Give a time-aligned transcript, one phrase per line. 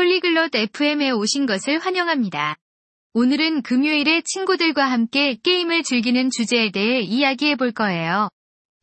[0.00, 2.56] 폴리글롯 FM에 오신 것을 환영합니다.
[3.12, 8.30] 오늘은 금요일에 친구들과 함께 게임을 즐기는 주제에 대해 이야기해 볼 거예요.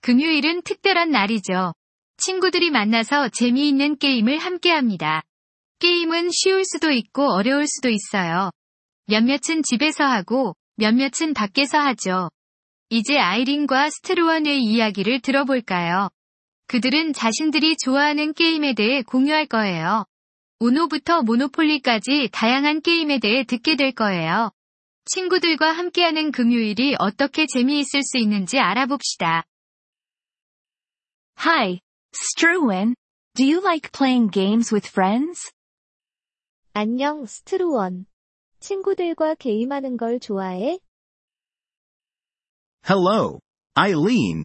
[0.02, 1.74] 금요일은 특별한 날이죠.
[2.18, 5.24] 친구들이 만나서 재미있는 게임을 함께 합니다.
[5.80, 8.52] 게임은 쉬울 수도 있고 어려울 수도 있어요.
[9.08, 12.30] 몇몇은 집에서 하고 몇몇은 밖에서 하죠.
[12.92, 16.10] 이제 아이린과 스트루원의 이야기를 들어볼까요?
[16.68, 20.06] 그들은 자신들이 좋아하는 게임에 대해 공유할 거예요.
[20.60, 24.52] 우노부터 모노폴리까지 다양한 게임에 대해 듣게 될 거예요.
[25.06, 29.44] 친구들과 함께하는 금요일이 어떻게 재미있을 수 있는지 알아봅시다.
[31.40, 31.80] Hi,
[32.14, 32.96] Struan.
[33.36, 35.52] Do you like playing games with friends?
[36.74, 38.08] 안녕, 스트루원.
[38.60, 40.80] 친구들과 게임하는 걸 좋아해?
[42.84, 43.40] Hello,
[43.78, 44.44] Eileen.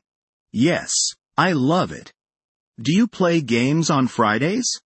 [0.53, 0.93] Yes,
[1.37, 2.13] I love it.
[2.77, 4.81] Do you play games on Fridays?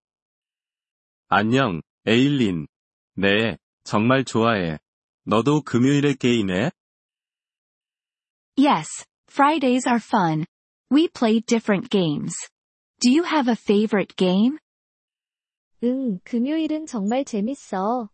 [1.27, 2.67] 안녕, 에일린.
[3.15, 4.79] 네, 정말 좋아해.
[5.25, 6.71] 너도 금요일에 게임해?
[8.57, 10.45] Yes, Fridays are fun.
[10.91, 12.35] We play different games.
[12.99, 14.57] Do you have a favorite game?
[15.83, 18.09] 응, 금요일은 정말 재밌어.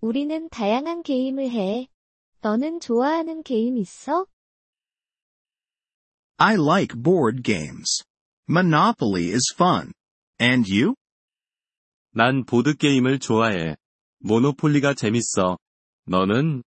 [0.00, 1.88] 우리는 다양한 게임을 해.
[2.40, 4.26] 너는 좋아하는 게임 있어?
[6.38, 8.04] I like board games.
[8.48, 9.92] Monopoly is fun.
[10.40, 10.94] And you?
[12.12, 13.76] 난 보드게임을 좋아해.
[14.20, 15.58] 모노폴리가 재밌어.
[16.06, 16.62] 너는?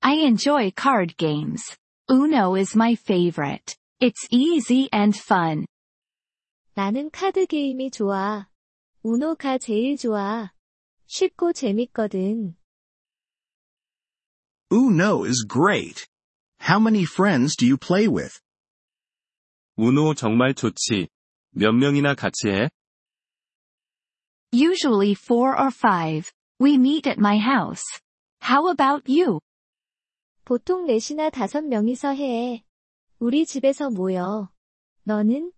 [0.00, 1.76] I enjoy card games.
[2.10, 3.76] Uno is my favorite.
[4.00, 5.66] It's easy and fun.
[6.74, 8.48] 나는 카드 게임이 좋아.
[9.02, 10.52] 우노가 제일 좋아.
[11.06, 12.56] 쉽고 재밌거든.
[14.70, 16.06] Uno is great.
[16.60, 18.40] How many friends do you play with?
[19.76, 21.08] 우노 정말 좋지.
[21.50, 22.70] 몇 명이나 같이 해?
[24.52, 26.32] Usually four or five.
[26.60, 27.82] We meet at my house.
[28.40, 29.40] How about you?
[30.44, 32.64] 보통 넷이나 다섯 명이서 해.
[33.18, 34.50] 우리 집에서 모여.
[35.04, 35.52] 너는?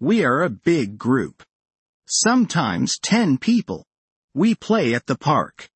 [0.00, 1.44] We are a big group.
[2.08, 3.84] Sometimes 10 people.
[4.34, 5.68] We play at the park.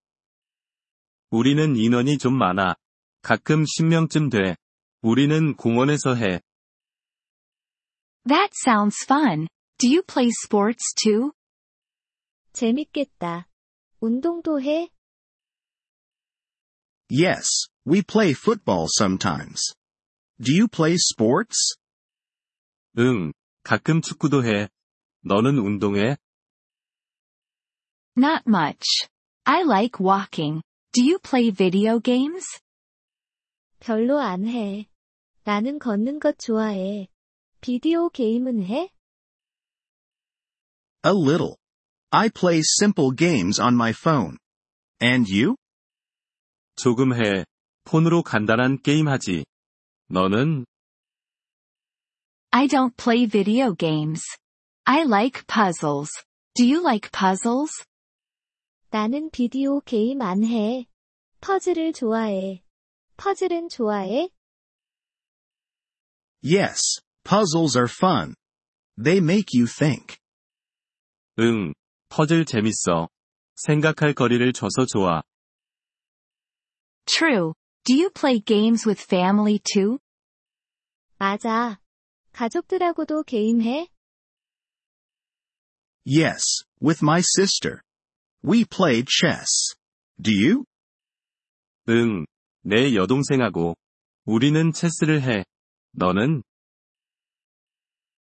[1.31, 2.77] 우리는 인원이 좀 많아.
[3.23, 4.57] 가끔 10명쯤 돼.
[5.03, 6.41] 우리는 공원에서 해.
[8.27, 9.47] That sounds fun.
[9.79, 11.33] Do you play sports too?
[12.53, 13.49] 재밌겠다.
[14.01, 14.91] 운동도 해?
[17.11, 19.75] Yes, we play football sometimes.
[20.41, 21.77] Do you play sports?
[22.99, 24.69] 응, 가끔 축구도 해.
[25.23, 26.17] 너는 운동해?
[28.17, 29.09] Not much.
[29.45, 30.63] I like walking.
[30.93, 32.61] Do you play video games?
[33.81, 34.89] 별로 안 해.
[35.45, 37.09] 나는 걷는 것 좋아해.
[37.61, 38.91] 비디오 게임은 해?
[41.03, 41.59] A little.
[42.11, 44.39] I play simple games on my phone.
[45.01, 45.57] And you?
[46.77, 47.45] 조금 해.
[47.85, 49.45] 폰으로 간단한 게임 하지.
[50.09, 50.65] 너는?
[52.51, 54.23] I don't play video games.
[54.87, 56.11] I like puzzles.
[56.55, 57.85] Do you like puzzles?
[58.91, 60.87] 나는 비디오 게임 안 해.
[61.41, 62.63] 퍼즐을 좋아해.
[63.17, 64.31] 퍼즐은 좋아해?
[66.43, 68.35] Yes, puzzles are fun.
[68.97, 70.19] They make you think.
[71.40, 71.74] 응,
[72.10, 73.08] 퍼즐 재밌어.
[73.56, 75.22] 생각할 거리를 줘서 좋아.
[77.06, 77.54] True.
[77.86, 80.00] Do you play games with family too?
[81.18, 81.80] 맞아.
[82.34, 83.88] 가족들하고도 게임해?
[86.06, 87.82] Yes, with my sister.
[88.44, 89.76] We play chess.
[90.22, 90.66] Do you?
[91.88, 92.26] 응,
[92.64, 93.76] 내 여동생하고.
[94.26, 95.44] 우리는 체스를 해.
[95.94, 96.44] 너는?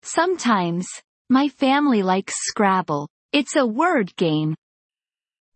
[0.03, 0.87] Sometimes.
[1.28, 3.08] My family likes Scrabble.
[3.32, 4.54] It's a word game.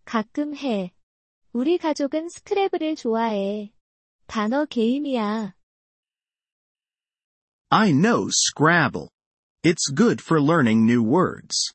[0.04, 0.92] 가끔 해.
[1.52, 3.72] 우리 가족은 스크래블을 좋아해.
[4.26, 5.54] 단어 게임이야.
[7.70, 9.08] I know Scrabble.
[9.62, 11.72] It's good for learning new words.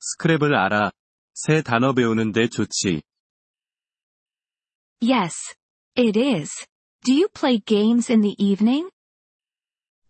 [0.00, 0.92] 스크랩을 알아.
[1.34, 3.02] 새 단어 배우는데 좋지.
[5.00, 5.34] Yes.
[5.96, 6.66] It is.
[7.04, 8.90] Do you play games in the evening?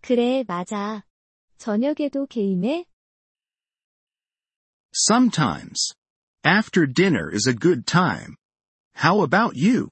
[0.00, 1.04] 그래, 맞아.
[1.59, 2.85] 저녁에도 게임해?
[4.93, 5.93] Sometimes.
[6.43, 8.37] After dinner is a good time.
[8.95, 9.89] How about you?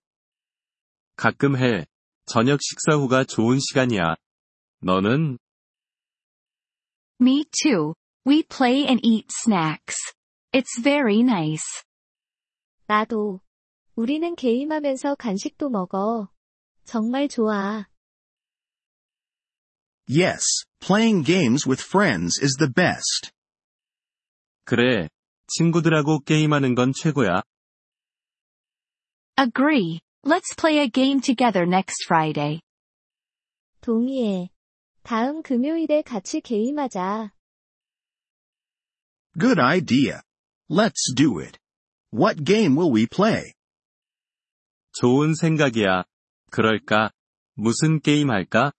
[1.18, 1.86] 가끔 해.
[2.26, 4.16] 저녁 식사 후가 좋은 시간이야.
[4.80, 5.38] 너는?
[7.20, 7.94] Me too.
[8.26, 9.98] We play and eat snacks.
[10.54, 11.84] It's very nice.
[12.88, 13.42] 나도.
[13.96, 16.30] 우리는 게임하면서 간식도 먹어.
[16.86, 17.88] 정말 좋아.
[20.09, 20.45] Yes,
[20.81, 23.33] playing games with friends is the best.
[24.65, 25.09] 그래.
[25.49, 27.43] 친구들하고 게임하는 건 최고야.
[29.39, 30.01] Agree.
[30.25, 32.61] Let's play a game together next Friday.
[33.81, 34.51] 동의해.
[35.03, 37.33] 다음 금요일에 같이 게임하자.
[39.39, 40.21] Good idea.
[40.71, 41.59] Let's do it.
[42.13, 43.55] What game will we play?
[44.93, 46.05] 좋은 생각이야.
[46.51, 47.11] 그럴까?
[47.55, 48.73] 무슨 게임 할까?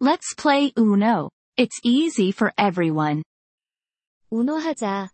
[0.00, 1.30] Let's play Uno.
[1.56, 3.22] It's easy for everyone.
[4.30, 5.10] 우노 하자.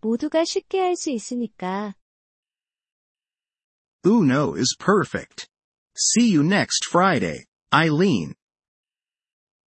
[0.00, 1.94] 모두가 쉽게 할 수 있으니까.
[4.04, 5.48] Uno is perfect.
[5.96, 7.44] See you next Friday,
[7.74, 8.34] Eileen.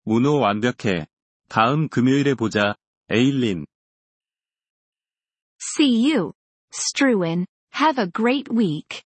[0.06, 1.07] 우노 완벽해.
[1.50, 2.75] 다음 금요일에 보자,
[3.09, 3.65] 에일린.
[5.59, 6.33] See you.
[6.74, 7.45] Struan.
[7.75, 9.03] Have a great week.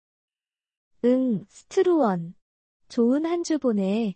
[1.03, 2.35] 응, 스트루원.
[2.89, 4.15] 좋은 한 주 보내.